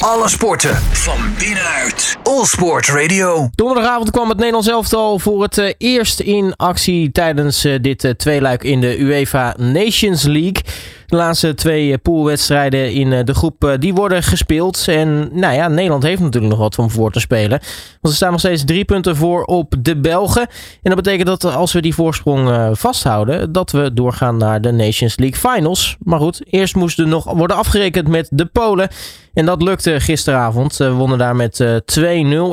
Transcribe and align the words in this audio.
Alle 0.00 0.28
sporten 0.28 0.76
van 0.76 1.18
binnenuit. 1.38 2.16
All 2.22 2.44
Sport 2.44 2.88
Radio. 2.88 3.48
Donderdagavond 3.54 4.10
kwam 4.10 4.28
het 4.28 4.36
Nederlands 4.36 4.68
elftal 4.68 5.18
voor 5.18 5.42
het 5.42 5.58
uh, 5.58 5.72
eerst 5.78 6.20
in 6.20 6.56
actie 6.56 7.12
tijdens 7.12 7.64
uh, 7.64 7.78
dit 7.80 8.04
uh, 8.04 8.10
tweeluik 8.10 8.64
in 8.64 8.80
de 8.80 8.98
UEFA 8.98 9.54
Nations 9.58 10.22
League. 10.22 10.62
De 11.10 11.16
laatste 11.16 11.54
twee 11.54 11.98
poolwedstrijden 11.98 12.92
in 12.92 13.24
de 13.24 13.34
groep 13.34 13.76
die 13.78 13.94
worden 13.94 14.22
gespeeld. 14.22 14.84
En 14.88 15.28
nou 15.32 15.54
ja, 15.54 15.68
Nederland 15.68 16.02
heeft 16.02 16.20
natuurlijk 16.20 16.52
nog 16.52 16.60
wat 16.62 16.78
om 16.78 16.90
voor 16.90 17.12
te 17.12 17.20
spelen. 17.20 17.60
Want 18.00 18.00
ze 18.00 18.14
staan 18.14 18.30
nog 18.30 18.40
steeds 18.40 18.64
drie 18.64 18.84
punten 18.84 19.16
voor 19.16 19.44
op 19.44 19.74
de 19.78 19.96
Belgen. 19.96 20.46
En 20.82 20.94
dat 20.94 20.94
betekent 20.94 21.26
dat 21.26 21.44
als 21.44 21.72
we 21.72 21.80
die 21.80 21.94
voorsprong 21.94 22.78
vasthouden, 22.78 23.52
dat 23.52 23.70
we 23.70 23.92
doorgaan 23.94 24.36
naar 24.36 24.60
de 24.60 24.72
Nations 24.72 25.18
League 25.18 25.50
Finals. 25.50 25.96
Maar 26.00 26.18
goed, 26.18 26.42
eerst 26.44 26.74
moesten 26.74 27.08
nog 27.08 27.24
worden 27.24 27.56
afgerekend 27.56 28.08
met 28.08 28.28
de 28.32 28.46
Polen. 28.46 28.88
En 29.34 29.46
dat 29.46 29.62
lukte 29.62 30.00
gisteravond. 30.00 30.76
We 30.76 30.90
wonnen 30.90 31.18
daar 31.18 31.36
met 31.36 31.64
2-0 31.98 32.02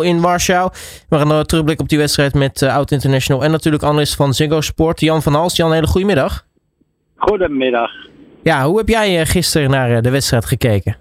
in 0.02 0.22
Warschau. 0.22 0.72
We 1.10 1.18
gaan 1.18 1.46
terugblikken 1.46 1.84
op 1.84 1.90
die 1.90 1.98
wedstrijd 2.00 2.34
met 2.34 2.64
Oud 2.64 2.92
International 2.92 3.44
en 3.44 3.52
natuurlijk 3.52 3.84
analist 3.84 4.16
van 4.16 4.34
Ziggo 4.34 4.62
Sport, 4.62 5.00
Jan 5.00 5.22
van 5.22 5.34
Hals. 5.34 5.56
Jan, 5.56 5.74
hele 5.74 5.88
goede 5.88 6.08
middag. 6.08 6.46
Goedemiddag. 7.16 8.07
Ja, 8.48 8.66
hoe 8.66 8.78
heb 8.78 8.88
jij 8.88 9.26
gisteren 9.26 9.70
naar 9.70 10.02
de 10.02 10.12
wedstrijd 10.12 10.46
gekeken? 10.46 10.96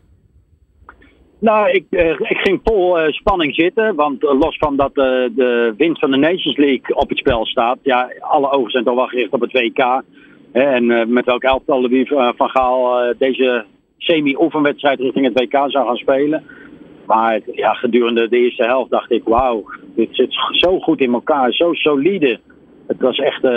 Nou, 1.38 1.70
ik, 1.70 1.84
ik 2.18 2.36
ging 2.36 2.60
vol 2.64 2.96
spanning 3.08 3.54
zitten. 3.54 3.94
Want 3.94 4.22
los 4.22 4.56
van 4.58 4.76
dat 4.76 4.94
de 4.94 5.74
winst 5.76 6.00
van 6.00 6.10
de 6.10 6.16
Nations 6.16 6.56
League 6.56 6.96
op 6.96 7.08
het 7.08 7.18
spel 7.18 7.46
staat. 7.46 7.78
Ja, 7.82 8.12
alle 8.20 8.50
ogen 8.50 8.70
zijn 8.70 8.84
toch 8.84 8.94
wel 8.94 9.06
gericht 9.06 9.32
op 9.32 9.40
het 9.40 9.52
WK. 9.52 10.02
En 10.52 11.12
met 11.12 11.24
welk 11.24 11.42
elftal 11.42 11.88
wie 11.88 12.06
Van 12.08 12.50
Gaal 12.50 13.14
deze 13.18 13.64
semi-oefenwedstrijd 13.98 15.00
richting 15.00 15.24
het 15.24 15.40
WK 15.40 15.70
zou 15.70 15.86
gaan 15.86 15.96
spelen. 15.96 16.44
Maar 17.06 17.40
ja, 17.52 17.72
gedurende 17.72 18.28
de 18.28 18.38
eerste 18.38 18.64
helft 18.64 18.90
dacht 18.90 19.10
ik, 19.10 19.22
wauw, 19.24 19.64
dit 19.94 20.08
zit 20.10 20.34
zo 20.50 20.80
goed 20.80 21.00
in 21.00 21.12
elkaar, 21.12 21.52
zo 21.52 21.72
solide. 21.72 22.40
Het 22.86 23.00
was 23.00 23.18
echt 23.18 23.44
uh, 23.44 23.50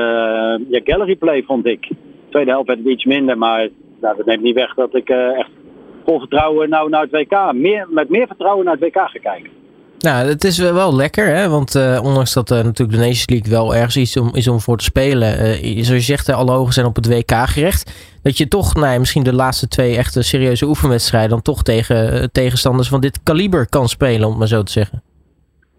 ja, 0.69 0.81
gallery 0.83 1.15
play, 1.15 1.43
vond 1.43 1.65
ik. 1.65 1.87
De 1.89 1.95
tweede 2.29 2.51
helft 2.51 2.67
werd 2.67 2.79
het 2.79 2.87
iets 2.87 3.05
minder, 3.05 3.37
maar 3.37 3.69
nou, 4.01 4.17
dat 4.17 4.25
neemt 4.25 4.43
niet 4.43 4.55
weg 4.55 4.73
dat 4.73 4.95
ik 4.95 5.09
uh, 5.09 5.39
echt 5.39 5.49
vol 6.05 6.19
vertrouwen 6.19 6.69
nou 6.69 6.89
naar 6.89 7.01
het 7.01 7.11
WK, 7.11 7.53
meer, 7.53 7.87
met 7.89 8.09
meer 8.09 8.27
vertrouwen 8.27 8.65
naar 8.65 8.73
het 8.73 8.83
WK 8.83 8.97
ga 8.97 9.19
kijken. 9.21 9.51
Nou, 9.99 10.27
het 10.27 10.43
is 10.43 10.57
wel 10.57 10.95
lekker, 10.95 11.25
hè? 11.25 11.49
want 11.49 11.75
uh, 11.75 11.99
ondanks 12.03 12.33
dat 12.33 12.51
uh, 12.51 12.57
natuurlijk 12.57 12.97
de 12.97 13.05
Nations 13.05 13.29
League 13.29 13.51
wel 13.51 13.75
ergens 13.75 13.97
iets 13.97 14.17
om, 14.17 14.29
is 14.33 14.47
om 14.47 14.59
voor 14.59 14.77
te 14.77 14.83
spelen, 14.83 15.27
uh, 15.27 15.83
zoals 15.83 15.87
je 15.87 15.99
zegt, 15.99 16.29
alle 16.29 16.51
ogen 16.51 16.73
zijn 16.73 16.85
op 16.85 16.95
het 16.95 17.07
WK 17.07 17.31
gericht, 17.31 18.19
dat 18.23 18.37
je 18.37 18.47
toch 18.47 18.75
nou, 18.75 18.99
misschien 18.99 19.23
de 19.23 19.33
laatste 19.33 19.67
twee 19.67 19.97
echte 19.97 20.23
serieuze 20.23 20.65
oefenwedstrijden 20.65 21.29
dan 21.29 21.41
toch 21.41 21.63
tegen 21.63 22.29
tegenstanders 22.31 22.89
van 22.89 23.01
dit 23.01 23.23
kaliber 23.23 23.69
kan 23.69 23.87
spelen, 23.87 24.23
om 24.23 24.29
het 24.29 24.37
maar 24.37 24.47
zo 24.47 24.63
te 24.63 24.71
zeggen. 24.71 25.01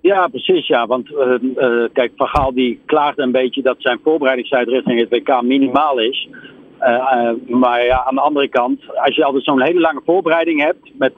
Ja, 0.00 0.26
precies, 0.28 0.66
ja, 0.66 0.86
want 0.86 1.08
kijk, 1.92 2.12
Van 2.16 2.26
Gaal 2.26 2.54
die 2.54 2.80
klaagde 2.86 3.22
een 3.22 3.32
beetje 3.32 3.62
dat 3.62 3.76
zijn 3.78 4.00
voorbereidingstijd 4.04 4.68
richting 4.68 5.00
het 5.00 5.08
WK 5.08 5.42
minimaal 5.42 5.98
is. 5.98 6.28
Maar 7.46 7.84
ja, 7.84 8.04
aan 8.04 8.14
de 8.14 8.20
andere 8.20 8.48
kant, 8.48 8.80
als 8.96 9.16
je 9.16 9.24
altijd 9.24 9.44
zo'n 9.44 9.62
hele 9.62 9.80
lange 9.80 10.00
voorbereiding 10.04 10.62
hebt 10.62 10.90
met 10.98 11.14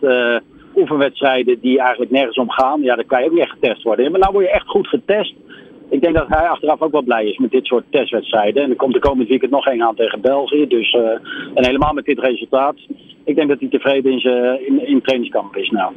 oefenwedstrijden 0.77 1.61
die 1.61 1.81
eigenlijk 1.81 2.11
nergens 2.11 2.39
om 2.39 2.51
gaan, 2.51 2.83
ja, 2.83 2.95
dan 2.95 3.07
kan 3.07 3.21
je 3.21 3.27
ook 3.27 3.33
niet 3.33 3.43
echt 3.43 3.59
getest 3.61 3.83
worden. 3.83 4.11
Maar 4.11 4.21
nou 4.21 4.33
word 4.33 4.45
je 4.45 4.51
echt 4.51 4.67
goed 4.67 4.89
getest. 4.89 5.35
Ik 5.91 6.01
denk 6.01 6.15
dat 6.15 6.29
hij 6.29 6.49
achteraf 6.49 6.81
ook 6.81 6.93
wel 6.93 7.03
blij 7.03 7.27
is 7.27 7.39
met 7.39 7.51
dit 7.51 7.67
soort 7.67 7.85
testwedstrijden. 7.91 8.63
En 8.63 8.71
er 8.71 8.77
komt 8.77 8.93
de 8.93 9.01
komende 9.01 9.29
weekend 9.29 9.51
nog 9.51 9.67
één 9.67 9.83
aan 9.83 9.95
tegen 9.95 10.21
België. 10.21 10.67
Dus, 10.67 10.97
en 11.55 11.65
helemaal 11.65 11.93
met 11.93 12.05
dit 12.05 12.19
resultaat. 12.19 12.77
Ik 13.25 13.37
denk 13.37 13.49
dat 13.49 13.61
hij 13.61 13.69
tevreden 13.69 14.13
in 14.13 14.21
zijn 14.21 14.67
in, 14.67 14.87
in 14.87 15.03
trainingskamp 15.03 15.57
is 15.57 15.71
nou. 15.71 15.93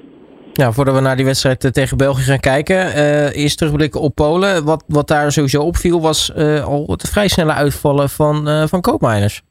Ja, 0.54 0.72
voordat 0.72 0.96
we 0.96 1.02
naar 1.02 1.16
die 1.16 1.26
wedstrijd 1.26 1.74
tegen 1.74 1.98
België 1.98 2.22
gaan 2.22 2.40
kijken. 2.40 2.94
Eerst 3.34 3.58
terugblikken 3.58 4.02
op 4.02 4.16
Polen. 4.16 4.66
Wat, 4.66 4.84
wat 4.88 5.08
daar 5.08 5.32
sowieso 5.32 5.62
opviel 5.62 6.02
was 6.02 6.36
al 6.66 6.86
het 6.88 7.10
vrij 7.10 7.28
snelle 7.28 7.54
uitvallen 7.54 8.10
van, 8.10 8.68
van 8.68 8.82
koopmijners. 8.82 9.42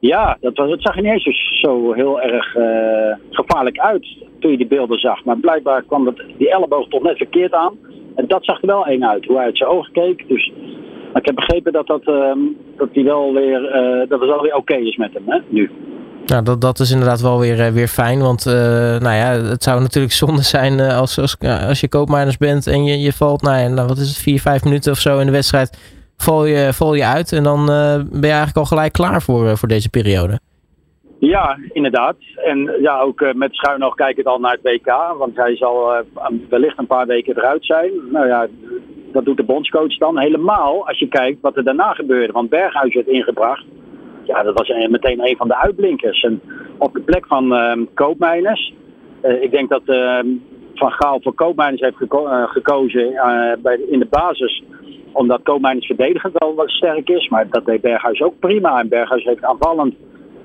Ja, 0.00 0.36
dat, 0.40 0.56
was, 0.56 0.82
zag 0.82 0.96
er 0.96 1.02
niet 1.02 1.12
eens 1.12 1.60
zo 1.60 1.92
heel 1.92 2.20
erg 2.20 2.56
uh, 2.56 3.16
gevaarlijk 3.30 3.78
uit 3.78 4.06
toen 4.38 4.50
je 4.50 4.56
die 4.56 4.66
beelden 4.66 4.98
zag. 4.98 5.24
Maar 5.24 5.36
blijkbaar 5.36 5.82
kwam 5.82 6.04
dat, 6.04 6.22
die 6.38 6.50
elleboog 6.50 6.88
toch 6.88 7.02
net 7.02 7.16
verkeerd 7.16 7.52
aan. 7.52 7.74
En 8.14 8.26
dat 8.26 8.44
zag 8.44 8.60
er 8.60 8.66
wel 8.66 8.86
één 8.86 9.08
uit, 9.08 9.24
hoe 9.24 9.36
hij 9.36 9.44
uit 9.44 9.56
zijn 9.56 9.70
ogen 9.70 9.92
keek. 9.92 10.28
Dus 10.28 10.52
maar 11.12 11.20
ik 11.22 11.26
heb 11.26 11.34
begrepen 11.34 11.72
dat, 11.72 11.86
dat, 11.86 12.06
uh, 12.06 12.32
dat, 12.76 12.92
die 12.92 13.04
wel 13.04 13.32
weer, 13.32 13.62
uh, 13.62 14.08
dat 14.08 14.20
het 14.20 14.28
wel 14.28 14.42
weer 14.42 14.54
oké 14.54 14.74
is 14.74 14.96
met 14.96 15.12
hem 15.12 15.22
hè, 15.26 15.38
nu. 15.48 15.70
Nou, 16.26 16.44
dat, 16.44 16.60
dat 16.60 16.78
is 16.78 16.90
inderdaad 16.90 17.20
wel 17.20 17.38
weer, 17.38 17.72
weer 17.72 17.88
fijn. 17.88 18.20
Want 18.20 18.44
nou 19.00 19.14
ja, 19.14 19.30
het 19.30 19.62
zou 19.62 19.80
natuurlijk 19.80 20.14
zonde 20.22 20.42
zijn 20.42 20.80
als, 20.80 21.18
als, 21.18 21.36
als 21.68 21.80
je 21.80 21.88
koopmijners 21.88 22.36
bent 22.36 22.66
en 22.66 22.84
je, 22.84 22.98
je 22.98 23.12
valt, 23.12 23.42
nou, 23.42 23.68
nou 23.68 23.88
wat 23.88 23.98
is 23.98 24.08
het, 24.08 24.18
vier, 24.18 24.40
vijf 24.40 24.64
minuten 24.64 24.92
of 24.92 24.98
zo 24.98 25.18
in 25.18 25.26
de 25.26 25.32
wedstrijd 25.32 25.97
val 26.22 26.44
je, 26.44 26.72
val 26.72 26.94
je 26.94 27.04
uit 27.04 27.32
en 27.32 27.42
dan 27.42 27.60
uh, 27.60 27.94
ben 27.94 28.30
je 28.30 28.36
eigenlijk 28.38 28.56
al 28.56 28.64
gelijk 28.64 28.92
klaar 28.92 29.22
voor, 29.22 29.44
uh, 29.44 29.54
voor 29.54 29.68
deze 29.68 29.90
periode. 29.90 30.38
Ja, 31.18 31.58
inderdaad. 31.72 32.16
En 32.36 32.74
ja, 32.80 33.00
ook 33.00 33.20
uh, 33.20 33.32
met 33.32 33.54
schuin 33.54 33.84
oog 33.84 33.94
kijk 33.94 34.16
ik 34.16 34.26
al 34.26 34.38
naar 34.38 34.58
het 34.60 34.62
WK. 34.62 35.16
Want 35.18 35.36
hij 35.36 35.56
zal 35.56 36.04
wellicht 36.48 36.78
een 36.78 36.86
paar 36.86 37.06
weken 37.06 37.36
eruit 37.36 37.64
zijn. 37.64 37.90
Nou 38.12 38.26
ja, 38.26 38.46
dat 39.12 39.24
doet 39.24 39.36
de 39.36 39.42
bondscoach 39.42 39.98
dan. 39.98 40.18
Helemaal 40.18 40.86
als 40.86 40.98
je 40.98 41.08
kijkt 41.08 41.40
wat 41.40 41.56
er 41.56 41.64
daarna 41.64 41.92
gebeurde. 41.92 42.32
Want 42.32 42.50
Berghuis 42.50 42.94
werd 42.94 43.06
ingebracht. 43.06 43.64
Ja, 44.22 44.42
dat 44.42 44.58
was 44.58 44.68
meteen 44.88 45.26
een 45.26 45.36
van 45.36 45.48
de 45.48 45.56
uitblinkers. 45.56 46.22
En 46.22 46.40
op 46.78 46.92
de 46.92 47.00
plek 47.00 47.26
van 47.26 47.54
Koopmeiners. 47.94 48.74
ik 49.40 49.50
denk 49.50 49.68
dat 49.68 49.82
Van 50.74 50.90
Gaal 50.90 51.20
voor 51.22 51.34
Koopmeiners 51.34 51.80
heeft 51.80 51.96
geko 51.96 52.46
gekozen 52.46 53.12
bij, 53.62 53.80
in 53.90 53.98
de 53.98 54.08
basis 54.10 54.62
omdat 55.18 55.42
Koopmeiners 55.42 55.86
verdedigend 55.86 56.32
wel 56.38 56.54
wat 56.54 56.70
sterk 56.70 57.08
is. 57.08 57.28
Maar 57.28 57.46
dat 57.50 57.64
deed 57.64 57.80
Berghuis 57.80 58.22
ook 58.22 58.38
prima. 58.38 58.80
En 58.80 58.88
Berghuis 58.88 59.24
heeft 59.24 59.44
aanvallend 59.44 59.94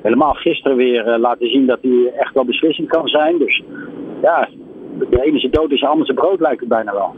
helemaal 0.01 0.34
gisteren 0.34 0.78
weer 0.78 1.07
uh, 1.07 1.19
laten 1.19 1.50
zien 1.50 1.66
dat 1.66 1.79
hij 1.81 2.13
echt 2.17 2.34
wel 2.34 2.45
beslissend 2.45 2.88
kan 2.88 3.07
zijn. 3.07 3.38
Dus 3.38 3.63
ja, 4.22 4.50
de 5.09 5.23
ene 5.23 5.39
zijn 5.39 5.51
dood 5.51 5.72
is 5.72 5.79
de 5.79 5.88
andere 5.88 6.06
zijn 6.06 6.17
brood 6.17 6.39
lijkt 6.39 6.59
het 6.59 6.69
bijna 6.69 6.94
wel. 6.94 7.16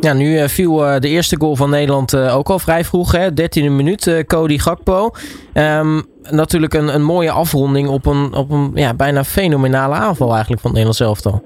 Ja, 0.00 0.12
nu 0.12 0.32
uh, 0.32 0.44
viel 0.44 0.84
uh, 0.84 0.98
de 0.98 1.08
eerste 1.08 1.36
goal 1.38 1.56
van 1.56 1.70
Nederland 1.70 2.16
ook 2.16 2.48
al 2.48 2.58
vrij 2.58 2.84
vroeg. 2.84 3.12
Hè? 3.12 3.28
13e 3.30 3.70
minuut, 3.70 4.24
Cody 4.26 4.58
Gakpo. 4.58 5.10
Um, 5.54 6.02
natuurlijk 6.30 6.74
een, 6.74 6.94
een 6.94 7.02
mooie 7.02 7.30
afronding 7.30 7.88
op 7.88 8.06
een, 8.06 8.34
op 8.34 8.50
een 8.50 8.70
ja, 8.74 8.94
bijna 8.94 9.24
fenomenale 9.24 9.94
aanval 9.94 10.32
eigenlijk 10.32 10.60
van 10.60 10.70
het 10.70 10.78
Nederlands 10.80 11.00
elftal. 11.00 11.42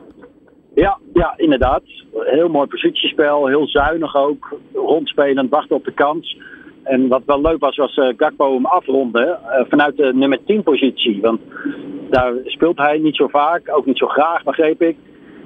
Ja, 0.81 0.99
ja, 1.13 1.35
inderdaad. 1.37 1.83
Heel 2.13 2.49
mooi 2.49 2.67
positiespel, 2.67 3.47
heel 3.47 3.69
zuinig 3.69 4.17
ook. 4.17 4.59
Rondspelend, 4.75 5.51
wachten 5.51 5.77
op 5.77 5.85
de 5.85 5.93
kans. 5.93 6.39
En 6.83 7.09
wat 7.09 7.23
wel 7.27 7.41
leuk 7.41 7.61
was, 7.61 7.77
was 7.77 7.97
uh, 7.97 8.13
Gakpo 8.17 8.55
hem 8.55 8.67
afronden 8.67 9.29
uh, 9.29 9.61
vanuit 9.69 9.97
de 9.97 10.15
nummer 10.15 10.45
10 10.45 10.63
positie. 10.63 11.21
Want 11.21 11.41
daar 12.11 12.33
speelt 12.45 12.79
hij 12.79 12.99
niet 12.99 13.17
zo 13.17 13.29
vaak, 13.29 13.77
ook 13.77 13.87
niet 13.87 13.99
zo 13.99 14.07
graag, 14.07 14.43
begreep 14.43 14.83
ik. 14.83 14.97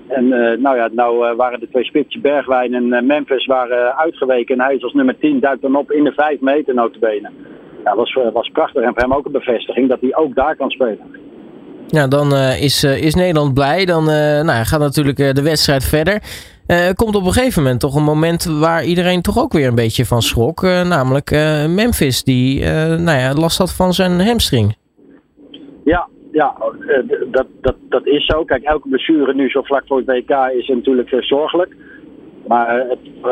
En 0.08 0.24
uh, 0.24 0.58
nou 0.58 0.76
ja, 0.76 0.88
nou 0.92 1.36
waren 1.36 1.60
de 1.60 1.68
twee 1.68 1.84
spitsen 1.84 2.20
Bergwijn 2.20 2.74
en 2.74 3.06
Memphis 3.06 3.46
waren 3.46 3.98
uitgeweken. 3.98 4.58
En 4.58 4.64
hij 4.64 4.74
is 4.74 4.82
als 4.82 4.92
nummer 4.92 5.18
10 5.18 5.40
duikt 5.40 5.62
dan 5.62 5.76
op 5.76 5.90
in 5.90 6.04
de 6.04 6.12
5 6.12 6.40
meter 6.40 6.74
notabene. 6.74 7.30
Ja, 7.84 7.94
dat 7.94 7.96
was, 7.96 8.32
was 8.32 8.48
prachtig 8.48 8.82
en 8.82 8.92
voor 8.92 9.02
hem 9.02 9.14
ook 9.14 9.26
een 9.26 9.32
bevestiging 9.32 9.88
dat 9.88 10.00
hij 10.00 10.16
ook 10.16 10.34
daar 10.34 10.56
kan 10.56 10.70
spelen. 10.70 11.23
Ja, 11.94 12.06
dan 12.06 12.32
uh, 12.32 12.62
is, 12.62 12.84
uh, 12.84 13.02
is 13.02 13.14
Nederland 13.14 13.54
blij. 13.54 13.84
Dan 13.84 14.02
uh, 14.08 14.40
nou, 14.42 14.64
gaat 14.64 14.80
natuurlijk 14.80 15.16
de 15.16 15.42
wedstrijd 15.42 15.84
verder. 15.84 16.22
komt 16.94 17.14
op 17.14 17.24
een 17.24 17.32
gegeven 17.32 17.62
moment 17.62 17.80
toch 17.80 17.94
een 17.94 18.02
moment 18.02 18.44
waar 18.44 18.84
iedereen 18.84 19.22
toch 19.22 19.38
ook 19.38 19.52
weer 19.52 19.68
een 19.68 19.74
beetje 19.74 20.04
van 20.04 20.22
schrok. 20.22 20.62
namelijk 20.62 21.30
Memphis, 21.68 22.24
die 22.24 22.64
nou 23.08 23.18
ja, 23.18 23.32
last 23.34 23.58
had 23.58 23.72
van 23.72 23.92
zijn 23.92 24.20
hamstring. 24.20 24.76
Ja, 25.84 26.08
ja 26.32 26.54
dat, 27.30 27.46
dat, 27.60 27.76
dat 27.88 28.06
is 28.06 28.26
zo. 28.26 28.44
Kijk, 28.44 28.62
elke 28.62 28.88
blessure 28.88 29.34
nu 29.34 29.48
zo 29.48 29.62
vlak 29.62 29.82
voor 29.86 30.02
het 30.04 30.06
WK 30.06 30.52
is 30.58 30.68
natuurlijk 30.68 31.16
zorgelijk. 31.20 31.74
Maar 32.46 32.86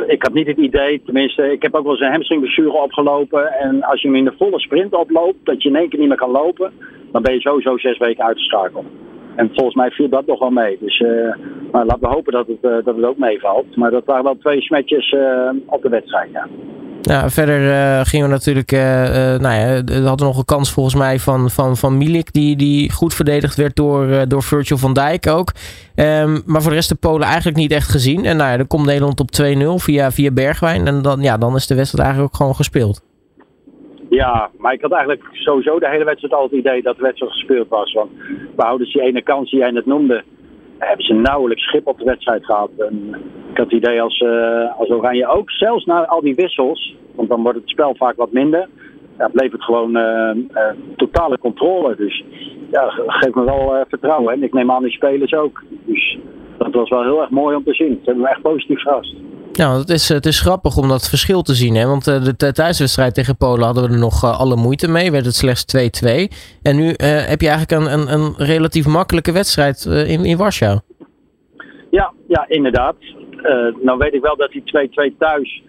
ik 0.06 0.22
had 0.22 0.32
niet 0.32 0.46
het 0.46 0.58
idee, 0.58 1.02
tenminste, 1.04 1.52
ik 1.52 1.62
heb 1.62 1.74
ook 1.74 1.82
wel 1.82 1.92
eens 1.92 2.00
een 2.00 2.12
hamstringblessure 2.12 2.82
opgelopen. 2.82 3.52
En 3.52 3.82
als 3.82 4.00
je 4.00 4.08
hem 4.08 4.16
in 4.16 4.24
de 4.24 4.34
volle 4.38 4.60
sprint 4.60 4.94
oploopt, 4.94 5.38
dat 5.44 5.62
je 5.62 5.68
in 5.68 5.76
één 5.76 5.88
keer 5.88 5.98
niet 5.98 6.08
meer 6.08 6.16
kan 6.16 6.30
lopen 6.30 6.72
dan 7.12 7.22
ben 7.22 7.34
je 7.34 7.40
sowieso 7.40 7.78
zes 7.78 7.98
weken 7.98 8.24
uitgeschakeld. 8.24 8.84
En 9.34 9.50
volgens 9.54 9.74
mij 9.74 9.90
viel 9.90 10.08
dat 10.08 10.26
nog 10.26 10.38
wel 10.38 10.50
mee. 10.50 10.78
Dus 10.80 11.00
uh, 11.00 11.34
maar 11.72 11.84
laten 11.86 12.08
we 12.08 12.14
hopen 12.14 12.32
dat 12.32 12.46
het, 12.46 12.58
uh, 12.62 12.84
dat 12.84 12.96
het 12.96 13.04
ook 13.04 13.18
meevalt. 13.18 13.76
Maar 13.76 13.90
dat 13.90 14.04
waren 14.04 14.24
wel 14.24 14.36
twee 14.38 14.60
smetjes 14.60 15.14
op 15.66 15.82
de 15.82 15.88
wedstrijd, 15.88 16.30
ja. 16.32 16.48
Ja, 17.02 17.30
verder 17.30 18.06
gingen 18.06 18.26
we 18.26 18.32
natuurlijk. 18.32 18.70
nou 19.40 19.54
ja, 19.54 19.84
we 19.84 20.06
hadden 20.06 20.26
nog 20.26 20.38
een 20.38 20.44
kans 20.44 20.72
volgens 20.72 20.94
mij 20.94 21.18
van, 21.18 21.50
van, 21.50 21.76
van 21.76 21.98
Milik, 21.98 22.32
die, 22.32 22.56
die 22.56 22.92
goed 22.92 23.14
verdedigd 23.14 23.56
werd 23.56 23.76
door, 23.76 24.28
door 24.28 24.42
Virgil 24.42 24.78
van 24.78 24.92
Dijk 24.92 25.26
ook. 25.26 25.52
Um, 25.96 26.42
maar 26.46 26.62
voor 26.62 26.70
de 26.70 26.76
rest 26.76 26.88
de 26.88 26.94
Polen 26.94 27.26
eigenlijk 27.26 27.56
niet 27.56 27.72
echt 27.72 27.90
gezien. 27.90 28.24
En 28.24 28.36
nou 28.36 28.50
ja, 28.50 28.56
dan 28.56 28.66
komt 28.66 28.86
Nederland 28.86 29.20
op 29.20 29.28
2-0 29.42 29.82
via, 29.84 30.10
via 30.10 30.30
Bergwijn. 30.30 30.86
En 30.86 31.02
dan, 31.02 31.20
ja, 31.20 31.36
dan 31.36 31.54
is 31.54 31.66
de 31.66 31.74
wedstrijd 31.74 32.04
eigenlijk 32.04 32.34
ook 32.34 32.40
gewoon 32.40 32.54
gespeeld. 32.54 33.02
Ja, 34.08 34.50
maar 34.58 34.72
ik 34.72 34.80
had 34.80 34.92
eigenlijk 34.92 35.28
sowieso 35.32 35.78
de 35.78 35.88
hele 35.88 36.04
wedstrijd 36.04 36.34
al 36.34 36.42
het 36.42 36.52
idee 36.52 36.82
dat 36.82 36.96
de 36.96 37.02
wedstrijd 37.02 37.32
gespeeld 37.32 37.68
was. 37.68 37.92
Want 37.92 38.10
we 38.56 38.62
houden 38.62 38.86
die 38.86 39.02
ene 39.02 39.22
kans 39.22 39.50
die 39.50 39.58
jij 39.58 39.70
net 39.70 39.86
noemde. 39.86 40.24
hebben 40.78 41.06
ze 41.06 41.14
nauwelijks 41.14 41.62
schip 41.62 41.86
op 41.86 41.98
de 41.98 42.04
wedstrijd 42.04 42.44
gehad. 42.44 42.70
En 42.78 43.14
ik 43.52 43.58
had 43.58 43.70
het 43.70 43.84
idee 43.84 44.02
als, 44.02 44.20
uh, 44.20 44.78
als 44.78 44.90
Oranje 44.90 45.26
ook, 45.26 45.50
zelfs 45.50 45.84
na 45.84 46.06
al 46.06 46.20
die 46.20 46.34
wissels, 46.34 46.96
want 47.14 47.28
dan 47.28 47.42
wordt 47.42 47.58
het 47.58 47.68
spel 47.68 47.94
vaak 47.96 48.16
wat 48.16 48.32
minder, 48.32 48.68
ja, 49.18 49.28
bleef 49.32 49.52
het 49.52 49.62
gewoon 49.62 49.96
uh, 49.96 50.30
uh, 50.34 50.62
totale 50.96 51.38
controle. 51.38 51.96
Dus 51.96 52.24
ja, 52.70 52.88
geeft 53.06 53.34
me 53.34 53.44
wel 53.44 53.84
vertrouwen. 53.88 54.32
En 54.32 54.42
ik 54.42 54.52
neem 54.52 54.70
aan 54.70 54.82
die 54.82 54.92
spelers 54.92 55.34
ook. 55.34 55.62
Dus 55.84 56.18
dat 56.58 56.72
was 56.72 56.88
wel 56.88 57.02
heel 57.02 57.20
erg 57.20 57.30
mooi 57.30 57.56
om 57.56 57.64
te 57.64 57.74
zien. 57.74 57.92
Ze 57.92 58.04
hebben 58.04 58.22
me 58.22 58.28
echt 58.28 58.42
positief 58.42 58.80
verrast. 58.80 59.14
Ja, 59.52 59.78
het 59.78 59.88
is, 59.88 60.08
het 60.08 60.26
is 60.26 60.40
grappig 60.40 60.76
om 60.76 60.88
dat 60.88 61.08
verschil 61.08 61.42
te 61.42 61.54
zien. 61.54 61.74
Hè? 61.74 61.86
Want 61.86 62.04
de, 62.04 62.34
de 62.36 62.52
thuiswedstrijd 62.52 63.14
tegen 63.14 63.36
Polen 63.36 63.64
hadden 63.64 63.82
we 63.84 63.92
er 63.92 63.98
nog 63.98 64.24
alle 64.38 64.56
moeite 64.56 64.88
mee. 64.88 65.10
Werd 65.10 65.24
het 65.24 65.34
slechts 65.34 65.64
2-2. 66.04 66.08
En 66.62 66.76
nu 66.76 66.86
heb 66.96 67.40
je 67.40 67.48
eigenlijk 67.48 67.70
een, 67.70 67.92
een, 67.92 68.12
een 68.12 68.34
relatief 68.36 68.86
makkelijke 68.86 69.32
wedstrijd 69.32 69.84
in, 69.84 70.24
in 70.24 70.36
Warschau. 70.36 70.78
Ja, 71.90 72.12
ja, 72.28 72.44
inderdaad. 72.48 72.94
Uh, 73.42 73.84
nou 73.84 73.98
weet 73.98 74.14
ik 74.14 74.22
wel 74.22 74.36
dat 74.36 74.50
die 74.50 74.62
2-2 75.12 75.16
thuis, 75.18 75.62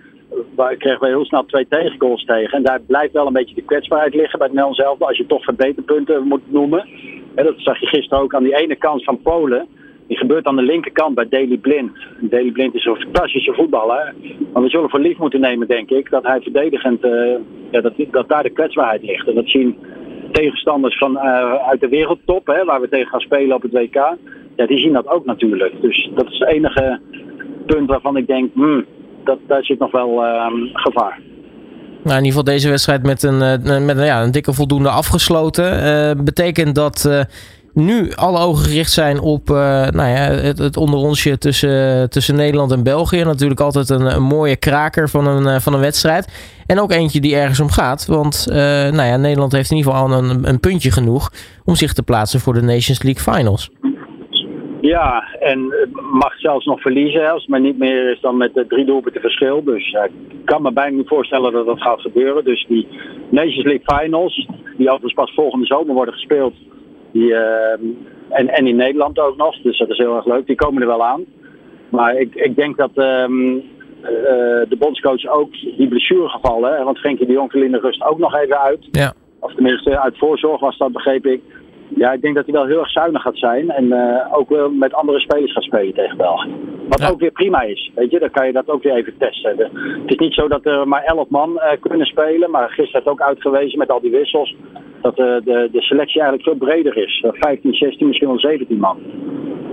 waar 0.56 0.76
kregen 0.76 1.00
we 1.00 1.08
heel 1.08 1.26
snel 1.26 1.46
twee 1.46 1.68
tegengoals 1.70 2.26
tegen. 2.26 2.58
En 2.58 2.64
daar 2.64 2.82
blijft 2.82 3.14
wel 3.14 3.28
een 3.28 3.34
beetje 3.34 3.56
de 3.56 3.62
kwetsbaarheid 3.62 4.14
liggen 4.14 4.40
bij 4.40 4.48
het 4.48 4.56
Nel 4.56 4.76
zelf. 4.76 5.02
Als 5.02 5.18
je 5.18 5.26
toch 5.26 5.44
verbeterpunten 5.44 6.28
moet 6.28 6.52
noemen. 6.52 6.88
En 7.36 7.46
dat 7.46 7.54
zag 7.58 7.80
je 7.80 7.86
gisteren 7.86 8.24
ook 8.24 8.36
aan 8.36 8.44
die 8.44 8.56
ene 8.56 8.76
kant 8.76 9.04
van 9.04 9.22
Polen. 9.22 9.68
Die 10.08 10.18
gebeurt 10.18 10.46
aan 10.46 10.56
de 10.56 10.62
linkerkant 10.62 11.16
bij 11.16 11.30
Daley 11.30 11.58
Blind. 11.58 11.92
Daley 12.20 12.52
Blind 12.52 12.76
is 12.76 12.86
een 12.86 12.96
fantastische 12.96 13.54
voetballer. 13.54 14.14
Maar 14.54 14.64
we 14.64 14.70
zullen 14.70 14.90
voor 14.90 15.00
lief 15.00 15.18
moeten 15.18 15.40
nemen, 15.40 15.68
denk 15.68 15.90
ik, 15.90 16.10
dat 16.10 16.24
hij 16.24 16.42
verdedigend, 16.42 17.06
uh, 17.06 17.36
ja, 17.72 17.82
dat, 17.82 17.94
dat 18.12 18.30
daar 18.30 18.44
de 18.44 18.50
kwetsbaarheid 18.50 19.04
ligt. 19.04 19.28
En 19.28 19.36
dat 19.36 19.50
zien 19.50 19.78
tegenstanders 20.32 20.98
van, 20.98 21.20
uit 21.20 21.80
de 21.80 21.88
wereldtop, 21.88 22.48
hè, 22.48 22.64
waar 22.66 22.82
we 22.82 22.90
tegen 22.90 23.08
gaan 23.08 23.20
spelen 23.20 23.56
op 23.56 23.62
het 23.62 23.72
WK 23.72 24.16
ja, 24.56 24.66
die 24.66 24.78
zien 24.78 24.94
dat 24.94 25.08
ook 25.08 25.26
natuurlijk. 25.26 25.82
Dus 25.82 26.10
dat 26.16 26.32
is 26.32 26.40
het 26.40 26.50
enige 26.50 27.00
punt 27.66 27.90
waarvan 27.90 28.18
ik 28.18 28.28
denk, 28.28 28.52
hmm, 28.54 28.86
dat, 29.24 29.38
daar 29.48 29.64
zit 29.64 29.80
nog 29.80 29.92
wel 29.92 30.26
uh, 30.26 30.46
gevaar. 30.74 31.20
Nou, 32.04 32.18
in 32.18 32.24
ieder 32.24 32.40
geval 32.40 32.44
deze 32.44 32.70
wedstrijd 32.70 33.04
met 33.04 33.24
een, 33.24 33.62
uh, 33.66 33.86
met, 33.86 33.98
ja, 33.98 34.24
een 34.24 34.32
dikke 34.32 34.54
voldoende 34.54 34.90
afgesloten. 34.90 35.84
Uh, 35.84 36.24
betekent 36.24 36.76
dat 36.76 37.06
uh, 37.08 37.22
nu 37.74 38.14
alle 38.14 38.40
ogen 38.40 38.64
gericht 38.64 38.92
zijn 38.92 39.20
op 39.20 39.48
nou 39.48 40.08
ja, 40.10 40.32
het, 40.32 40.58
het 40.58 40.78
onderonsje 40.78 41.38
tussen, 41.38 42.10
tussen 42.10 42.36
Nederland 42.36 42.72
en 42.72 42.84
België. 42.84 43.24
Natuurlijk 43.24 43.60
altijd 43.60 43.90
een, 43.90 44.22
mooie 44.22 44.56
kraker 44.56 45.10
van 45.10 45.28
een, 45.28 45.62
van 45.62 45.74
een 45.74 45.80
wedstrijd. 45.80 46.54
En 46.66 46.80
ook 46.80 46.92
eentje 46.92 47.22
die 47.22 47.36
ergens 47.36 47.60
om 47.60 47.70
gaat. 47.70 48.06
Want 48.06 48.46
nou 48.50 49.04
ja, 49.04 49.18
Nederland 49.18 49.52
heeft 49.52 49.72
in 49.72 49.78
ieder 49.78 49.92
geval 49.92 50.12
een, 50.12 50.48
een 50.48 50.60
puntje 50.60 50.92
genoeg 50.92 51.32
om 51.66 51.76
zich 51.76 51.94
te 51.94 52.04
plaatsen 52.04 52.40
voor 52.40 52.54
de 52.54 52.62
Nations 52.62 53.04
League 53.04 53.34
Finals. 53.34 53.72
Ja, 54.84 55.24
en 55.40 55.74
mag 56.12 56.40
zelfs 56.40 56.66
nog 56.66 56.82
verliezen 56.82 57.32
als 57.32 57.42
het 57.42 57.50
maar 57.50 57.60
niet 57.60 57.78
meer 57.78 58.12
is 58.12 58.20
dan 58.20 58.38
met 58.38 58.66
drie 58.68 58.86
doelpunten 58.86 59.22
verschil. 59.22 59.64
Dus 59.64 59.92
ik 59.92 60.46
kan 60.46 60.62
me 60.62 60.72
bijna 60.72 60.98
niet 60.98 61.08
voorstellen 61.08 61.52
dat 61.52 61.66
dat 61.66 61.82
gaat 61.82 62.02
gebeuren. 62.02 62.44
Dus 62.44 62.66
die 62.68 62.88
Nations 63.30 63.66
League 63.66 63.98
Finals, 63.98 64.48
die 64.78 64.88
overigens 64.88 65.14
pas 65.14 65.34
volgende 65.34 65.66
zomer 65.66 65.94
worden 65.94 66.14
gespeeld. 66.14 66.54
Die, 67.12 67.30
uh, 67.30 67.72
en, 68.30 68.48
en 68.50 68.68
in 68.68 68.76
Nederland 68.76 69.20
ook 69.20 69.38
nog, 69.38 69.62
dus 69.62 69.78
dat 69.78 69.90
is 69.90 69.98
heel 69.98 70.16
erg 70.16 70.26
leuk. 70.26 70.48
Die 70.48 70.56
komen 70.56 70.82
er 70.82 70.88
wel 70.88 71.06
aan. 71.06 71.26
Maar 71.90 72.16
ik, 72.16 72.36
ik 72.36 72.56
denk 72.56 72.78
dat 72.78 72.92
um, 72.96 73.56
uh, 73.56 73.62
de 74.70 74.76
bondscoach 74.80 75.28
ook 75.28 75.52
die 75.78 75.88
blessuregevallen, 75.88 76.84
want 76.86 77.00
Frenkie 77.00 77.28
de 77.28 77.34
Jong 77.34 77.52
viel 77.52 77.64
in 77.64 77.72
de 77.72 77.80
rust 77.80 78.04
ook 78.04 78.18
nog 78.18 78.36
even 78.36 78.60
uit. 78.60 78.88
Ja. 78.92 79.14
Of 79.40 79.54
tenminste 79.54 80.00
uit 80.00 80.18
voorzorg 80.18 80.60
was 80.60 80.78
dat, 80.78 80.92
begreep 80.92 81.26
ik. 81.26 81.42
Ja, 81.96 82.12
ik 82.12 82.22
denk 82.22 82.36
dat 82.36 82.46
hij 82.46 82.54
wel 82.54 82.66
heel 82.66 82.80
erg 82.80 82.92
zuinig 82.92 83.22
gaat 83.22 83.38
zijn. 83.38 83.70
En 83.70 83.86
uh, 83.86 84.38
ook 84.38 84.50
wel 84.50 84.70
met 84.70 84.94
andere 84.94 85.20
spelers 85.20 85.54
gaat 85.54 85.64
spelen 85.64 85.94
tegen 85.94 86.18
België. 86.18 86.50
Wat 86.90 87.00
ja. 87.00 87.10
ook 87.10 87.20
weer 87.20 87.32
prima 87.32 87.62
is. 87.62 87.92
Weet 87.96 88.12
je, 88.12 88.20
dan 88.20 88.32
kan 88.32 88.46
je 88.46 88.54
dat 88.54 88.70
ook 88.70 88.84
weer 88.84 88.96
even 88.96 89.18
testen. 89.18 89.58
De, 89.58 89.70
het 90.02 90.12
is 90.12 90.18
niet 90.18 90.34
zo 90.34 90.48
dat 90.48 90.66
er 90.66 90.88
maar 90.88 91.04
11 91.04 91.30
man 91.30 91.52
uh, 91.52 91.70
kunnen 91.80 92.08
spelen. 92.08 92.52
Maar 92.52 92.68
gisteren 92.68 92.92
heeft 92.94 93.08
ook 93.08 93.22
uitgewezen 93.22 93.78
met 93.78 93.90
al 93.90 94.02
die 94.02 94.12
wissels. 94.12 94.56
Dat 95.02 95.20
uh, 95.20 95.26
de, 95.26 95.70
de 95.72 95.82
selectie 95.82 96.22
eigenlijk 96.22 96.50
veel 96.50 96.68
breder 96.68 96.98
is. 96.98 97.26
15, 97.32 97.74
16, 97.74 98.08
misschien 98.08 98.28
wel 98.28 98.40
17 98.40 98.78
man. 98.78 98.98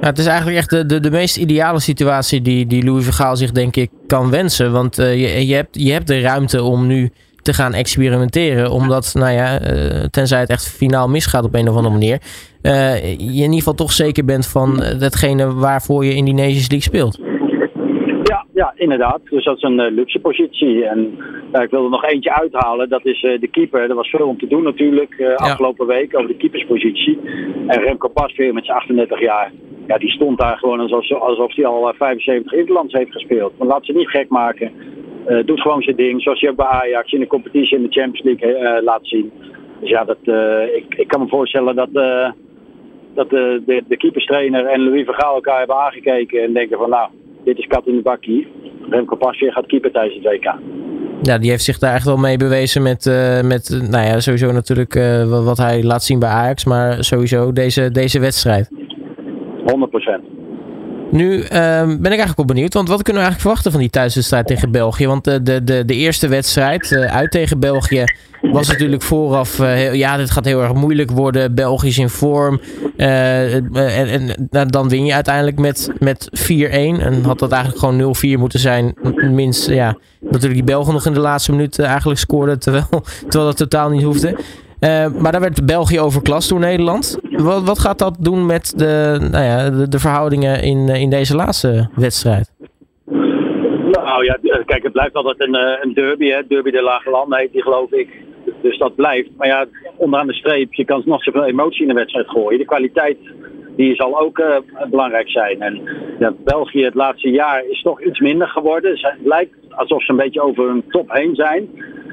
Ja, 0.00 0.06
het 0.06 0.18
is 0.18 0.26
eigenlijk 0.26 0.56
echt 0.56 0.70
de, 0.70 0.86
de, 0.86 1.00
de 1.00 1.10
meest 1.10 1.36
ideale 1.36 1.80
situatie 1.80 2.42
die, 2.42 2.66
die 2.66 2.84
Louis 2.84 3.04
Vergaal 3.04 3.36
zich 3.36 3.50
denk 3.50 3.76
ik 3.76 3.90
kan 4.06 4.30
wensen. 4.30 4.72
Want 4.72 4.96
je, 4.96 5.46
je, 5.46 5.54
hebt, 5.54 5.82
je 5.82 5.92
hebt 5.92 6.06
de 6.06 6.20
ruimte 6.20 6.62
om 6.62 6.86
nu 6.86 7.10
te 7.42 7.52
gaan 7.52 7.74
experimenteren. 7.74 8.70
Omdat, 8.70 9.14
nou 9.18 9.32
ja, 9.32 9.60
uh, 9.60 10.04
tenzij 10.10 10.40
het 10.40 10.50
echt 10.50 10.76
finaal 10.76 11.08
misgaat 11.08 11.44
op 11.44 11.54
een 11.54 11.68
of 11.68 11.76
andere 11.76 11.94
manier. 11.94 12.18
Uh, 12.62 13.02
je 13.02 13.18
in 13.18 13.40
ieder 13.40 13.58
geval 13.58 13.74
toch 13.74 13.92
zeker 13.92 14.24
bent 14.24 14.46
van 14.46 14.82
datgene 14.98 15.54
waarvoor 15.54 16.04
je 16.04 16.14
in 16.14 16.24
die 16.24 16.34
Nations 16.34 16.70
League 16.70 16.80
speelt. 16.80 17.20
Ja, 18.22 18.44
ja 18.54 18.72
inderdaad. 18.76 19.20
Dus 19.24 19.44
dat 19.44 19.56
is 19.56 19.62
een 19.62 19.94
luxe 19.94 20.18
positie. 20.18 20.84
En 20.84 21.18
ik 21.52 21.70
wil 21.70 21.84
er 21.84 21.90
nog 21.90 22.04
eentje 22.04 22.34
uithalen. 22.34 22.88
Dat 22.88 23.04
is 23.04 23.20
de 23.20 23.48
keeper. 23.50 23.90
Er 23.90 23.94
was 23.94 24.08
veel 24.08 24.26
om 24.26 24.38
te 24.38 24.46
doen 24.46 24.62
natuurlijk 24.62 25.14
ja. 25.18 25.34
afgelopen 25.34 25.86
week 25.86 26.16
over 26.16 26.28
de 26.28 26.36
keeperspositie. 26.36 27.18
En 27.66 27.82
Remco 27.82 28.08
Pasveer 28.08 28.54
met 28.54 28.64
zijn 28.64 28.76
38 28.76 29.20
jaar. 29.20 29.52
Ja, 29.86 29.98
die 29.98 30.10
stond 30.10 30.38
daar 30.38 30.58
gewoon 30.58 30.80
alsof, 30.80 31.12
alsof 31.12 31.54
hij 31.54 31.66
al 31.66 31.92
75 31.96 32.52
interlands 32.52 32.94
heeft 32.94 33.12
gespeeld. 33.12 33.58
Maar 33.58 33.66
laat 33.66 33.84
ze 33.84 33.92
niet 33.92 34.08
gek 34.08 34.28
maken. 34.28 34.72
Uh, 35.30 35.44
doet 35.44 35.60
gewoon 35.60 35.82
zijn 35.82 35.96
ding, 35.96 36.22
zoals 36.22 36.40
je 36.40 36.48
ook 36.50 36.56
bij 36.56 36.66
Ajax 36.66 37.12
in 37.12 37.20
de 37.20 37.26
competitie 37.26 37.76
in 37.76 37.82
de 37.82 38.00
Champions 38.00 38.22
League 38.22 38.60
uh, 38.60 38.82
laat 38.84 39.00
zien. 39.02 39.32
Dus 39.80 39.88
ja, 39.88 40.04
dat, 40.04 40.16
uh, 40.24 40.62
ik, 40.76 40.84
ik 40.88 41.08
kan 41.08 41.20
me 41.20 41.28
voorstellen 41.28 41.76
dat, 41.76 41.92
dat 43.14 43.30
de, 43.30 43.62
de, 43.66 43.82
de 43.88 43.96
keeperstrainer 43.96 44.66
en 44.66 44.84
Louis 44.84 45.04
Vergaal 45.04 45.34
elkaar 45.34 45.58
hebben 45.58 45.76
aangekeken 45.76 46.42
en 46.42 46.52
denken 46.52 46.78
van 46.78 46.90
nou, 46.90 47.08
dit 47.44 47.58
is 47.58 47.66
kat 47.66 47.86
in 47.86 47.96
de 47.96 48.02
bakkie. 48.02 48.46
Remco 48.88 49.16
Pasveer 49.16 49.52
gaat 49.52 49.66
keeper 49.66 49.90
tijdens 49.90 50.14
het 50.14 50.24
WK. 50.24 50.54
Ja, 51.22 51.38
die 51.38 51.50
heeft 51.50 51.64
zich 51.64 51.78
daar 51.78 51.94
echt 51.94 52.04
wel 52.04 52.16
mee 52.16 52.36
bewezen 52.36 52.82
met, 52.82 53.04
met 53.44 53.88
nou 53.90 54.06
ja, 54.06 54.20
sowieso 54.20 54.52
natuurlijk 54.52 54.94
wat 55.44 55.58
hij 55.58 55.82
laat 55.82 56.02
zien 56.02 56.18
bij 56.18 56.28
Ajax, 56.28 56.64
maar 56.64 57.04
sowieso 57.04 57.52
deze, 57.52 57.90
deze 57.90 58.20
wedstrijd. 58.20 58.70
100 59.66 59.90
procent. 59.90 60.39
Nu 61.10 61.36
uh, 61.36 61.48
ben 61.82 61.98
ik 61.98 62.04
eigenlijk 62.04 62.36
wel 62.36 62.46
benieuwd, 62.46 62.74
want 62.74 62.88
wat 62.88 63.02
kunnen 63.02 63.22
we 63.22 63.28
eigenlijk 63.28 63.40
verwachten 63.40 63.70
van 63.70 63.80
die 63.80 63.90
thuiswedstrijd 63.90 64.46
tegen 64.46 64.70
België? 64.70 65.06
Want 65.06 65.24
de, 65.24 65.42
de, 65.42 65.64
de, 65.64 65.84
de 65.84 65.94
eerste 65.94 66.28
wedstrijd 66.28 66.90
uh, 66.90 67.04
uit 67.04 67.30
tegen 67.30 67.58
België 67.58 68.04
was 68.42 68.68
natuurlijk 68.68 69.02
vooraf, 69.02 69.58
uh, 69.58 69.66
heel, 69.66 69.92
ja, 69.92 70.16
dit 70.16 70.30
gaat 70.30 70.44
heel 70.44 70.62
erg 70.62 70.74
moeilijk 70.74 71.10
worden. 71.10 71.54
Belgisch 71.54 71.98
in 71.98 72.08
vorm. 72.08 72.60
En 72.96 73.74
en 73.74 74.48
nou, 74.50 74.66
dan 74.66 74.88
win 74.88 75.04
je 75.04 75.14
uiteindelijk 75.14 75.58
met, 75.58 75.90
met 75.98 76.28
4-1. 76.50 76.50
En 76.70 77.22
had 77.24 77.38
dat 77.38 77.52
eigenlijk 77.52 77.84
gewoon 77.84 78.16
0-4 78.36 78.38
moeten 78.38 78.60
zijn. 78.60 78.94
Minst, 79.30 79.68
ja, 79.68 79.96
natuurlijk 80.20 80.54
die 80.54 80.64
Belgen 80.64 80.92
nog 80.92 81.06
in 81.06 81.12
de 81.12 81.20
laatste 81.20 81.50
minuut 81.50 81.78
eigenlijk 81.78 82.18
scoorden, 82.18 82.58
terwijl, 82.58 82.88
terwijl 83.28 83.44
dat 83.44 83.56
totaal 83.56 83.90
niet 83.90 84.02
hoefde. 84.02 84.38
Uh, 84.80 85.06
maar 85.22 85.32
daar 85.32 85.40
werd 85.40 85.66
België 85.66 86.00
overklast 86.00 86.48
door 86.48 86.58
Nederland. 86.60 87.18
Wat, 87.30 87.62
wat 87.62 87.78
gaat 87.78 87.98
dat 87.98 88.16
doen 88.20 88.46
met 88.46 88.72
de, 88.78 89.18
nou 89.30 89.44
ja, 89.44 89.70
de, 89.86 89.98
verhoudingen 89.98 90.62
in, 90.62 90.88
in 90.88 91.10
deze 91.10 91.36
laatste 91.36 91.88
wedstrijd? 91.94 92.52
Nou 93.90 94.24
ja, 94.24 94.38
kijk, 94.64 94.82
het 94.82 94.92
blijft 94.92 95.14
altijd 95.14 95.40
een, 95.40 95.54
een 95.82 95.94
derby. 95.94 96.28
Hè? 96.28 96.46
Derby 96.46 96.70
de 96.70 96.82
Lage 96.82 97.10
Landen 97.10 97.38
heet 97.38 97.52
die, 97.52 97.62
geloof 97.62 97.92
ik. 97.92 98.08
Dus 98.62 98.78
dat 98.78 98.94
blijft. 98.94 99.28
Maar 99.36 99.46
ja, 99.46 99.66
onderaan 99.96 100.26
de 100.26 100.32
streep, 100.32 100.74
je 100.74 100.84
kan 100.84 101.02
nog 101.04 101.22
zoveel 101.22 101.44
emotie 101.44 101.82
in 101.82 101.88
de 101.88 101.94
wedstrijd 101.94 102.28
gooien. 102.28 102.58
De 102.58 102.64
kwaliteit, 102.64 103.18
die 103.76 103.94
zal 103.94 104.20
ook 104.20 104.42
belangrijk 104.90 105.28
zijn. 105.28 105.60
En 105.62 105.80
België 106.44 106.84
het 106.84 106.94
laatste 106.94 107.30
jaar 107.30 107.64
is 107.68 107.82
toch 107.82 108.02
iets 108.02 108.20
minder 108.20 108.48
geworden. 108.48 108.90
Het 108.90 109.18
lijkt 109.24 109.54
alsof 109.70 110.04
ze 110.04 110.10
een 110.10 110.16
beetje 110.16 110.42
over 110.42 110.68
hun 110.68 110.84
top 110.88 111.12
heen 111.12 111.34
zijn 111.34 111.68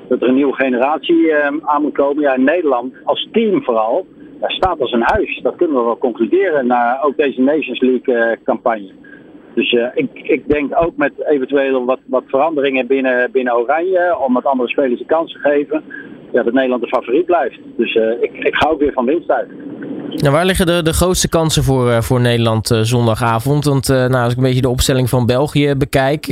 dat 0.07 0.21
er 0.21 0.27
een 0.27 0.35
nieuwe 0.35 0.55
generatie 0.55 1.21
uh, 1.21 1.47
aan 1.61 1.81
moet 1.81 1.93
komen. 1.93 2.23
Ja, 2.23 2.35
in 2.35 2.43
Nederland 2.43 2.93
als 3.03 3.27
team 3.31 3.63
vooral, 3.63 4.05
staat 4.41 4.79
als 4.79 4.91
een 4.91 5.05
huis. 5.05 5.39
Dat 5.43 5.55
kunnen 5.55 5.77
we 5.77 5.83
wel 5.83 5.97
concluderen 5.97 6.67
na 6.67 7.01
ook 7.01 7.17
deze 7.17 7.41
Nations 7.41 7.79
League 7.79 8.15
uh, 8.15 8.37
campagne. 8.43 8.91
Dus 9.53 9.71
uh, 9.71 9.87
ik, 9.93 10.09
ik 10.13 10.47
denk 10.47 10.81
ook 10.81 10.95
met 10.95 11.13
eventueel 11.25 11.85
wat, 11.85 11.99
wat 12.05 12.23
veranderingen 12.27 12.87
binnen, 12.87 13.31
binnen 13.31 13.57
Oranje, 13.57 14.17
om 14.25 14.33
wat 14.33 14.45
andere 14.45 14.69
spelers 14.69 14.99
de 14.99 15.05
kans 15.05 15.31
te 15.31 15.39
geven, 15.39 15.83
ja, 16.31 16.43
dat 16.43 16.53
Nederland 16.53 16.81
de 16.81 16.87
favoriet 16.87 17.25
blijft. 17.25 17.59
Dus 17.75 17.95
ik, 18.19 18.31
ik 18.33 18.55
ga 18.55 18.69
ook 18.69 18.79
weer 18.79 18.93
van 18.93 19.05
winst 19.05 19.31
uit. 19.31 19.49
Nou, 20.15 20.31
waar 20.31 20.45
liggen 20.45 20.65
de, 20.65 20.81
de 20.81 20.93
grootste 20.93 21.29
kansen 21.29 21.63
voor, 21.63 21.87
uh, 21.87 22.01
voor 22.01 22.21
Nederland 22.21 22.71
uh, 22.71 22.79
zondagavond? 22.81 23.65
Want 23.65 23.89
uh, 23.89 23.97
nou, 23.97 24.23
als 24.23 24.31
ik 24.31 24.37
een 24.37 24.43
beetje 24.43 24.61
de 24.61 24.69
opstelling 24.69 25.09
van 25.09 25.25
België 25.25 25.75
bekijk, 25.75 26.27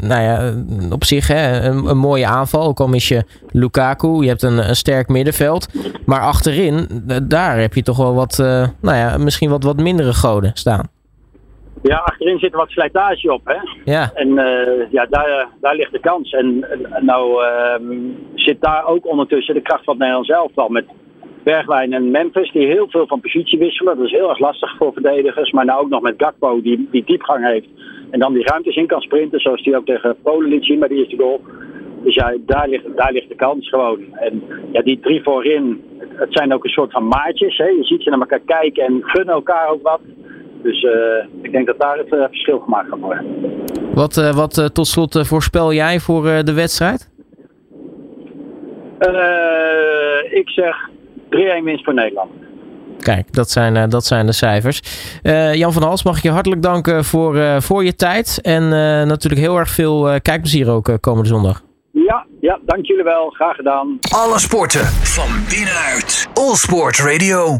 nou 0.00 0.22
ja, 0.22 0.52
op 0.90 1.04
zich 1.04 1.28
hè, 1.28 1.68
een, 1.68 1.86
een, 1.86 1.98
mooie 1.98 2.26
aanval. 2.26 2.66
Ook 2.66 2.80
al 2.80 2.88
mis 2.88 3.08
je 3.08 3.24
Lukaku, 3.50 4.08
je 4.08 4.28
hebt 4.28 4.42
een, 4.42 4.68
een 4.68 4.76
sterk 4.76 5.08
middenveld. 5.08 5.68
Maar 6.06 6.20
achterin, 6.20 6.88
daar 7.22 7.58
heb 7.58 7.74
je 7.74 7.82
toch 7.82 7.96
wel 7.96 8.14
wat, 8.14 8.36
nou 8.80 8.96
ja, 8.96 9.18
misschien 9.18 9.50
wat, 9.50 9.64
wat 9.64 9.76
mindere 9.76 10.12
goden 10.12 10.50
staan. 10.54 10.88
Ja, 11.82 11.96
achterin 11.96 12.38
zit 12.38 12.52
er 12.52 12.58
wat 12.58 12.70
slijtage 12.70 13.32
op. 13.32 13.40
Hè? 13.44 13.56
Ja. 13.92 14.10
En 14.14 14.28
ja, 14.90 15.06
daar, 15.10 15.48
daar 15.60 15.76
ligt 15.76 15.92
de 15.92 16.00
kans. 16.00 16.30
En 16.30 16.66
nou 17.00 17.44
ehm, 17.44 17.84
zit 18.34 18.60
daar 18.60 18.86
ook 18.86 19.06
ondertussen 19.06 19.54
de 19.54 19.62
kracht 19.62 19.84
van 19.84 19.98
Nederland 19.98 20.26
zelf 20.26 20.50
wel 20.54 20.68
met 20.68 20.84
Bergwijn 21.42 21.92
en 21.92 22.10
Memphis, 22.10 22.52
die 22.52 22.66
heel 22.66 22.86
veel 22.88 23.06
van 23.06 23.20
positie 23.20 23.58
wisselen. 23.58 23.96
Dat 23.96 24.06
is 24.06 24.12
heel 24.12 24.28
erg 24.28 24.38
lastig 24.38 24.76
voor 24.76 24.92
verdedigers. 24.92 25.50
Maar 25.50 25.64
nou 25.64 25.80
ook 25.80 25.88
nog 25.88 26.00
met 26.00 26.14
Gakpo, 26.16 26.62
die, 26.62 26.88
die 26.90 27.04
diepgang 27.04 27.46
heeft. 27.46 27.68
En 28.10 28.18
dan 28.18 28.32
die 28.32 28.44
ruimtes 28.44 28.76
in 28.76 28.86
kan 28.86 29.00
sprinten, 29.00 29.40
zoals 29.40 29.62
die 29.62 29.76
ook 29.76 29.86
tegen 29.86 30.16
Polen 30.22 30.48
liet 30.48 30.64
zien 30.64 30.78
bij 30.78 30.88
de 30.88 30.94
eerste 30.94 31.16
goal. 31.16 31.40
Dus 32.02 32.14
ja, 32.14 32.34
daar 32.46 32.68
ligt, 32.68 32.84
daar 32.96 33.12
ligt 33.12 33.28
de 33.28 33.34
kans 33.34 33.68
gewoon. 33.68 33.98
En 34.12 34.42
ja, 34.72 34.82
die 34.82 35.00
drie 35.00 35.22
voorin, 35.22 35.84
het 35.98 36.32
zijn 36.32 36.54
ook 36.54 36.64
een 36.64 36.70
soort 36.70 36.92
van 36.92 37.08
maatjes. 37.08 37.56
Hè? 37.56 37.66
Je 37.66 37.84
ziet 37.84 38.02
ze 38.02 38.10
naar 38.10 38.18
elkaar 38.18 38.40
kijken 38.46 38.84
en 38.84 39.00
gunnen 39.02 39.34
elkaar 39.34 39.68
ook 39.68 39.82
wat. 39.82 40.00
Dus 40.62 40.82
uh, 40.82 40.92
ik 41.42 41.52
denk 41.52 41.66
dat 41.66 41.80
daar 41.80 41.98
het 41.98 42.12
uh, 42.12 42.24
verschil 42.24 42.58
gemaakt 42.58 42.88
gaat 42.88 42.98
worden. 42.98 43.24
Wat, 43.94 44.16
uh, 44.16 44.34
wat 44.34 44.74
tot 44.74 44.86
slot 44.86 45.26
voorspel 45.26 45.72
jij 45.72 45.98
voor 45.98 46.22
de 46.22 46.54
wedstrijd? 46.54 47.10
ik 50.30 50.48
zeg 50.48 50.90
3-1 51.60 51.64
winst 51.64 51.84
voor 51.84 51.94
Nederland. 51.94 52.30
Kijk, 52.98 53.32
dat 53.32 53.50
zijn, 53.50 53.90
dat 53.90 54.04
zijn 54.04 54.26
de 54.26 54.32
cijfers. 54.32 54.82
Jan 55.52 55.72
van 55.72 55.82
Hals, 55.82 56.02
mag 56.02 56.16
ik 56.16 56.22
je 56.22 56.30
hartelijk 56.30 56.62
danken 56.62 57.04
voor, 57.04 57.62
voor 57.62 57.84
je 57.84 57.96
tijd. 57.96 58.38
En 58.42 58.68
natuurlijk 59.06 59.42
heel 59.42 59.58
erg 59.58 59.68
veel 59.68 60.20
kijkplezier 60.22 60.70
ook 60.70 60.96
komende 61.00 61.28
zondag. 61.28 61.62
Ja, 61.90 62.26
ja, 62.40 62.58
dank 62.66 62.86
jullie 62.86 63.04
wel. 63.04 63.30
Graag 63.30 63.56
gedaan. 63.56 63.98
Alle 64.10 64.38
sporten 64.38 64.86
van 64.86 65.28
binnenuit. 65.48 66.28
All 66.34 66.54
Sport 66.54 66.98
Radio. 66.98 67.58